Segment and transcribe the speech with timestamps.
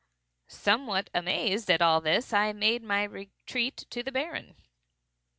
[0.47, 4.55] Somewhat amazed at all this, I made my retreat to the Baron.